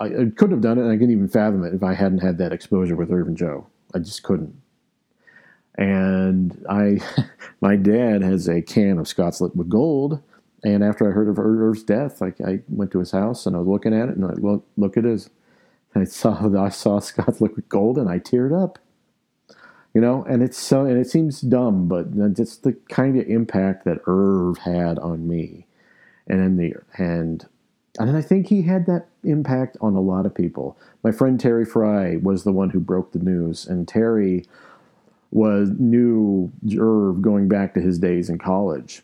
I, 0.00 0.06
I 0.06 0.24
couldn't 0.36 0.52
have 0.52 0.60
done 0.60 0.78
it, 0.78 0.82
and 0.82 0.90
I 0.90 0.96
couldn't 0.96 1.12
even 1.12 1.28
fathom 1.28 1.64
it 1.64 1.74
if 1.74 1.82
I 1.82 1.94
hadn't 1.94 2.18
had 2.18 2.38
that 2.38 2.52
exposure 2.52 2.96
with 2.96 3.12
Irv 3.12 3.28
and 3.28 3.36
Joe. 3.36 3.66
I 3.94 3.98
just 3.98 4.22
couldn't. 4.22 4.54
And 5.76 6.64
I, 6.68 7.00
my 7.60 7.76
dad 7.76 8.22
has 8.22 8.48
a 8.48 8.62
can 8.62 8.98
of 8.98 9.08
Scott's 9.08 9.40
Liquid 9.40 9.68
Gold, 9.68 10.20
and 10.64 10.82
after 10.82 11.08
I 11.08 11.12
heard 11.12 11.28
of 11.28 11.38
Irv's 11.38 11.82
death, 11.82 12.22
I, 12.22 12.32
I 12.44 12.60
went 12.68 12.90
to 12.92 12.98
his 12.98 13.10
house 13.10 13.46
and 13.46 13.56
I 13.56 13.58
was 13.60 13.68
looking 13.68 13.94
at 13.94 14.08
it, 14.08 14.16
and 14.16 14.24
I 14.24 14.34
look, 14.34 14.64
look 14.76 14.96
at 14.96 15.04
his, 15.04 15.30
I 15.94 16.04
saw 16.04 16.48
I 16.58 16.68
saw 16.68 16.98
Scott's 16.98 17.40
Liquid 17.40 17.68
Gold, 17.68 17.98
and 17.98 18.08
I 18.08 18.18
teared 18.18 18.60
up. 18.60 18.78
You 19.94 20.00
know, 20.00 20.24
and 20.24 20.42
it's 20.42 20.56
so, 20.56 20.86
and 20.86 20.98
it 20.98 21.10
seems 21.10 21.42
dumb, 21.42 21.86
but 21.86 22.06
it's 22.14 22.56
the 22.56 22.72
kind 22.88 23.18
of 23.20 23.26
impact 23.26 23.84
that 23.84 23.98
Irv 24.06 24.56
had 24.58 24.98
on 24.98 25.28
me, 25.28 25.66
and 26.26 26.58
the 26.58 26.74
and 26.96 27.46
and 27.98 28.16
I 28.16 28.22
think 28.22 28.46
he 28.46 28.62
had 28.62 28.86
that 28.86 29.08
impact 29.22 29.76
on 29.80 29.94
a 29.94 30.00
lot 30.00 30.24
of 30.24 30.34
people. 30.34 30.78
My 31.02 31.12
friend 31.12 31.38
Terry 31.38 31.66
Frei 31.66 32.16
was 32.16 32.44
the 32.44 32.52
one 32.52 32.70
who 32.70 32.80
broke 32.80 33.12
the 33.12 33.18
news, 33.18 33.66
and 33.66 33.86
Terry 33.86 34.46
was 35.30 35.70
knew 35.78 36.52
Irv 36.78 37.20
going 37.20 37.48
back 37.48 37.74
to 37.74 37.80
his 37.80 37.98
days 37.98 38.30
in 38.30 38.38
college. 38.38 39.02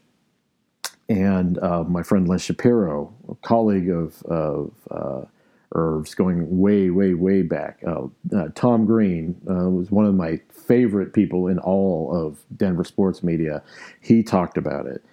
And 1.08 1.58
uh, 1.58 1.84
my 1.84 2.02
friend 2.02 2.28
Les 2.28 2.42
Shapiro, 2.42 3.12
a 3.30 3.34
colleague 3.36 3.88
of, 3.88 4.22
of 4.24 4.72
uh, 4.90 5.22
Irv's, 5.72 6.14
going 6.14 6.58
way, 6.58 6.90
way, 6.90 7.14
way 7.14 7.42
back. 7.42 7.82
Uh, 7.86 8.06
uh 8.34 8.48
Tom 8.54 8.86
Green 8.86 9.36
uh, 9.48 9.68
was 9.68 9.90
one 9.90 10.06
of 10.06 10.14
my 10.14 10.40
favorite 10.50 11.12
people 11.12 11.46
in 11.46 11.58
all 11.58 12.14
of 12.14 12.38
Denver 12.56 12.84
sports 12.84 13.22
media. 13.22 13.62
He 14.00 14.22
talked 14.22 14.56
about 14.56 14.86
it 14.86 15.04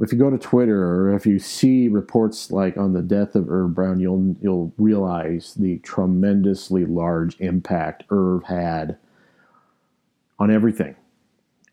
if 0.00 0.12
you 0.12 0.18
go 0.18 0.30
to 0.30 0.38
Twitter 0.38 0.84
or 0.84 1.14
if 1.14 1.26
you 1.26 1.38
see 1.38 1.88
reports 1.88 2.50
like 2.50 2.76
on 2.76 2.92
the 2.92 3.02
death 3.02 3.34
of 3.34 3.50
Irv 3.50 3.74
Brown, 3.74 4.00
you'll 4.00 4.36
you'll 4.40 4.72
realize 4.76 5.54
the 5.54 5.78
tremendously 5.78 6.84
large 6.84 7.38
impact 7.40 8.04
Irv 8.10 8.44
had 8.44 8.98
on 10.38 10.50
everything. 10.50 10.94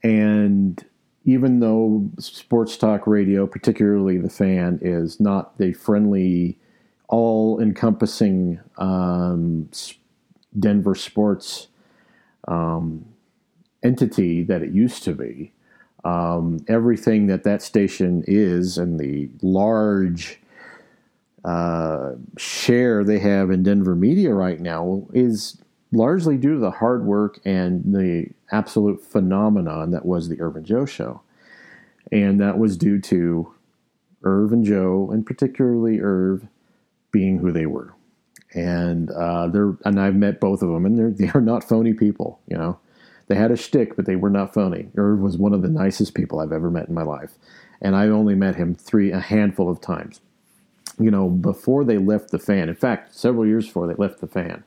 And 0.03 0.83
even 1.25 1.59
though 1.59 2.09
sports 2.19 2.77
talk 2.77 3.07
radio, 3.07 3.47
particularly 3.47 4.17
the 4.17 4.29
fan, 4.29 4.79
is 4.81 5.19
not 5.19 5.57
the 5.57 5.73
friendly 5.73 6.57
all 7.13 7.61
encompassing 7.61 8.59
um, 8.79 9.69
Denver 10.57 10.95
sports 10.95 11.67
um, 12.47 13.05
entity 13.83 14.41
that 14.41 14.63
it 14.63 14.71
used 14.71 15.03
to 15.03 15.13
be. 15.13 15.51
Um, 16.03 16.65
everything 16.67 17.27
that 17.27 17.43
that 17.43 17.61
station 17.61 18.23
is 18.25 18.79
and 18.79 18.99
the 18.99 19.29
large 19.43 20.39
uh, 21.45 22.13
share 22.35 23.03
they 23.03 23.19
have 23.19 23.51
in 23.51 23.61
Denver 23.61 23.95
media 23.95 24.33
right 24.33 24.59
now 24.59 25.05
is 25.13 25.61
largely 25.91 26.35
due 26.35 26.55
to 26.55 26.59
the 26.59 26.71
hard 26.71 27.05
work 27.05 27.39
and 27.45 27.93
the 27.93 28.31
absolute 28.51 28.99
phenomenon 28.99 29.91
that 29.91 30.03
was 30.03 30.29
the 30.29 30.41
Irv 30.41 30.55
and 30.55 30.65
Joe 30.65 30.87
show. 30.87 31.21
And 32.11 32.41
that 32.41 32.57
was 32.57 32.75
due 32.75 32.99
to 33.01 33.53
Irv 34.23 34.51
and 34.51 34.65
Joe, 34.65 35.11
and 35.11 35.23
particularly 35.23 35.99
Irv, 36.01 36.47
being 37.13 37.37
who 37.37 37.53
they 37.53 37.65
were. 37.65 37.93
And 38.53 39.09
uh, 39.11 39.47
they're 39.47 39.77
and 39.85 39.97
I've 39.99 40.15
met 40.15 40.41
both 40.41 40.61
of 40.61 40.69
them, 40.69 40.85
and 40.85 40.99
they're 40.99 41.11
they 41.27 41.29
are 41.33 41.41
not 41.41 41.63
phony 41.63 41.93
people. 41.93 42.41
You 42.49 42.57
know, 42.57 42.79
they 43.27 43.35
had 43.35 43.51
a 43.51 43.57
shtick, 43.57 43.95
but 43.95 44.05
they 44.05 44.17
were 44.17 44.29
not 44.29 44.53
phony. 44.53 44.89
Irv 44.97 45.19
was 45.19 45.37
one 45.37 45.53
of 45.53 45.61
the 45.61 45.69
nicest 45.69 46.13
people 46.13 46.41
I've 46.41 46.51
ever 46.51 46.69
met 46.69 46.89
in 46.89 46.93
my 46.93 47.03
life, 47.03 47.35
and 47.81 47.95
I 47.95 48.07
only 48.07 48.35
met 48.35 48.55
him 48.55 48.75
three 48.75 49.11
a 49.11 49.21
handful 49.21 49.69
of 49.69 49.79
times. 49.79 50.19
You 50.99 51.09
know, 51.09 51.29
before 51.29 51.85
they 51.85 51.97
left 51.97 52.31
the 52.31 52.37
fan. 52.37 52.67
In 52.67 52.75
fact, 52.75 53.15
several 53.15 53.47
years 53.47 53.65
before 53.65 53.87
they 53.87 53.95
left 53.95 54.19
the 54.19 54.27
fan. 54.27 54.63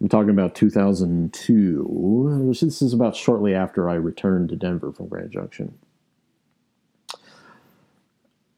I'm 0.00 0.08
talking 0.08 0.30
about 0.30 0.54
2002. 0.54 2.52
This 2.60 2.82
is 2.82 2.92
about 2.92 3.16
shortly 3.16 3.54
after 3.54 3.88
I 3.88 3.94
returned 3.94 4.50
to 4.50 4.56
Denver 4.56 4.92
from 4.92 5.08
Grand 5.08 5.30
Junction. 5.30 5.78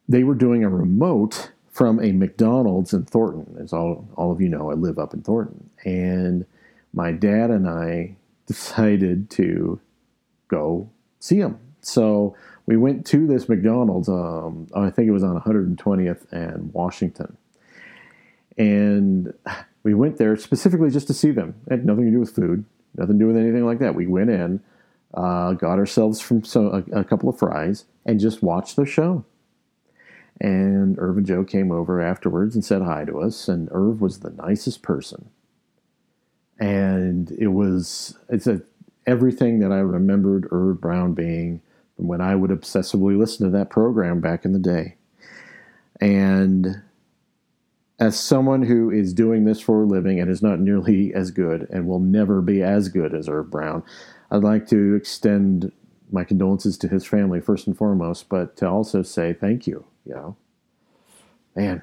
They 0.08 0.24
were 0.24 0.34
doing 0.34 0.64
a 0.64 0.68
remote 0.68 1.52
from 1.76 2.02
a 2.02 2.10
McDonald's 2.10 2.94
in 2.94 3.04
Thornton. 3.04 3.58
As 3.62 3.74
all, 3.74 4.08
all 4.16 4.32
of 4.32 4.40
you 4.40 4.48
know, 4.48 4.70
I 4.70 4.74
live 4.74 4.98
up 4.98 5.12
in 5.12 5.20
Thornton. 5.20 5.68
And 5.84 6.46
my 6.94 7.12
dad 7.12 7.50
and 7.50 7.68
I 7.68 8.16
decided 8.46 9.28
to 9.30 9.78
go 10.48 10.88
see 11.20 11.36
him. 11.36 11.58
So 11.82 12.34
we 12.64 12.78
went 12.78 13.04
to 13.08 13.26
this 13.26 13.46
McDonald's, 13.46 14.08
um, 14.08 14.68
I 14.74 14.88
think 14.88 15.06
it 15.06 15.10
was 15.10 15.22
on 15.22 15.38
120th 15.38 16.32
and 16.32 16.72
Washington. 16.72 17.36
And 18.56 19.34
we 19.82 19.92
went 19.92 20.16
there 20.16 20.34
specifically 20.36 20.88
just 20.88 21.08
to 21.08 21.14
see 21.14 21.30
them. 21.30 21.56
It 21.66 21.72
had 21.72 21.84
nothing 21.84 22.06
to 22.06 22.10
do 22.10 22.20
with 22.20 22.34
food, 22.34 22.64
nothing 22.96 23.18
to 23.18 23.24
do 23.24 23.26
with 23.26 23.36
anything 23.36 23.66
like 23.66 23.80
that. 23.80 23.94
We 23.94 24.06
went 24.06 24.30
in, 24.30 24.62
uh, 25.12 25.52
got 25.52 25.78
ourselves 25.78 26.22
from 26.22 26.42
so, 26.42 26.82
a, 26.92 27.00
a 27.00 27.04
couple 27.04 27.28
of 27.28 27.38
fries, 27.38 27.84
and 28.06 28.18
just 28.18 28.42
watched 28.42 28.76
the 28.76 28.86
show. 28.86 29.26
And 30.40 30.98
Irv 30.98 31.18
and 31.18 31.26
Joe 31.26 31.44
came 31.44 31.72
over 31.72 32.00
afterwards 32.00 32.54
and 32.54 32.64
said 32.64 32.82
hi 32.82 33.04
to 33.04 33.20
us. 33.20 33.48
And 33.48 33.68
Irv 33.72 34.00
was 34.00 34.20
the 34.20 34.30
nicest 34.30 34.82
person. 34.82 35.30
And 36.58 37.30
it 37.32 37.48
was 37.48 38.16
it's 38.28 38.46
a 38.46 38.62
everything 39.06 39.60
that 39.60 39.72
I 39.72 39.78
remembered 39.78 40.48
Irv 40.50 40.80
Brown 40.80 41.14
being 41.14 41.60
when 41.96 42.20
I 42.20 42.34
would 42.34 42.50
obsessively 42.50 43.16
listen 43.16 43.46
to 43.46 43.56
that 43.56 43.70
program 43.70 44.20
back 44.20 44.44
in 44.44 44.52
the 44.52 44.58
day. 44.58 44.96
And 46.00 46.82
as 47.98 48.18
someone 48.20 48.62
who 48.62 48.90
is 48.90 49.14
doing 49.14 49.44
this 49.44 49.60
for 49.60 49.82
a 49.82 49.86
living 49.86 50.20
and 50.20 50.30
is 50.30 50.42
not 50.42 50.60
nearly 50.60 51.14
as 51.14 51.30
good 51.30 51.66
and 51.70 51.86
will 51.86 52.00
never 52.00 52.42
be 52.42 52.62
as 52.62 52.88
good 52.88 53.14
as 53.14 53.28
Irv 53.28 53.50
Brown, 53.50 53.82
I'd 54.30 54.42
like 54.42 54.66
to 54.68 54.94
extend 54.94 55.72
my 56.10 56.24
condolences 56.24 56.76
to 56.78 56.88
his 56.88 57.06
family 57.06 57.40
first 57.40 57.66
and 57.66 57.76
foremost, 57.76 58.28
but 58.28 58.56
to 58.58 58.68
also 58.68 59.02
say 59.02 59.32
thank 59.32 59.66
you. 59.66 59.86
You 60.06 60.14
know, 60.14 60.36
man, 61.54 61.82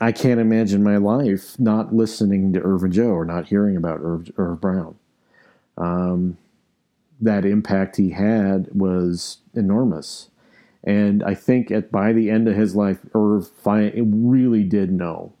I 0.00 0.12
can't 0.12 0.40
imagine 0.40 0.82
my 0.82 0.96
life 0.96 1.58
not 1.58 1.94
listening 1.94 2.52
to 2.52 2.60
Irv 2.60 2.84
and 2.84 2.92
Joe 2.92 3.10
or 3.10 3.24
not 3.24 3.48
hearing 3.48 3.76
about 3.76 4.00
Irv, 4.02 4.30
Irv 4.36 4.60
Brown. 4.60 4.96
Um, 5.78 6.38
that 7.20 7.44
impact 7.44 7.96
he 7.96 8.10
had 8.10 8.68
was 8.72 9.38
enormous. 9.54 10.28
And 10.84 11.22
I 11.22 11.34
think 11.34 11.70
at 11.70 11.92
by 11.92 12.12
the 12.12 12.30
end 12.30 12.48
of 12.48 12.56
his 12.56 12.74
life, 12.74 12.98
Irv 13.14 13.50
really 13.64 14.64
did 14.64 14.92
know, 14.92 15.32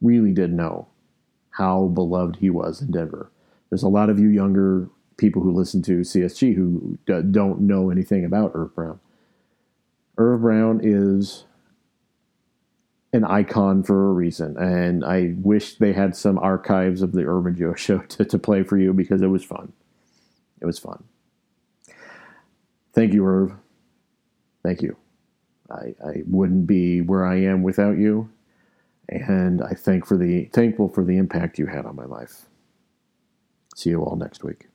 really 0.00 0.32
did 0.32 0.52
know 0.52 0.86
how 1.50 1.88
beloved 1.88 2.36
he 2.36 2.50
was 2.50 2.80
in 2.80 2.92
Denver. 2.92 3.30
There's 3.68 3.82
a 3.82 3.88
lot 3.88 4.08
of 4.08 4.18
you 4.18 4.28
younger 4.28 4.88
people 5.16 5.42
who 5.42 5.52
listen 5.52 5.82
to 5.82 6.00
CSG 6.00 6.54
who 6.54 6.98
don't 7.06 7.60
know 7.60 7.90
anything 7.90 8.24
about 8.24 8.52
Irv 8.54 8.74
Brown. 8.76 9.00
Irv 10.16 10.40
Brown 10.40 10.80
is 10.82 11.44
an 13.12 13.24
icon 13.24 13.82
for 13.82 14.10
a 14.10 14.12
reason, 14.12 14.56
and 14.58 15.04
I 15.04 15.34
wish 15.38 15.76
they 15.76 15.92
had 15.92 16.14
some 16.16 16.38
archives 16.38 17.02
of 17.02 17.12
the 17.12 17.24
Irv 17.24 17.46
and 17.46 17.56
Joe 17.56 17.74
show 17.76 17.98
to, 17.98 18.24
to 18.24 18.38
play 18.38 18.62
for 18.62 18.76
you 18.78 18.92
because 18.92 19.22
it 19.22 19.28
was 19.28 19.44
fun. 19.44 19.72
It 20.60 20.66
was 20.66 20.78
fun. 20.78 21.04
Thank 22.92 23.14
you, 23.14 23.24
Irv. 23.24 23.52
Thank 24.62 24.82
you. 24.82 24.96
I, 25.70 25.94
I 26.04 26.22
wouldn't 26.26 26.66
be 26.66 27.00
where 27.00 27.24
I 27.26 27.36
am 27.36 27.62
without 27.62 27.98
you, 27.98 28.30
and 29.08 29.62
I 29.62 29.74
thank 29.74 30.06
for 30.06 30.16
the 30.16 30.46
thankful 30.46 30.88
for 30.88 31.04
the 31.04 31.16
impact 31.18 31.58
you 31.58 31.66
had 31.66 31.86
on 31.86 31.96
my 31.96 32.04
life. 32.04 32.46
See 33.76 33.90
you 33.90 34.02
all 34.02 34.16
next 34.16 34.42
week. 34.44 34.67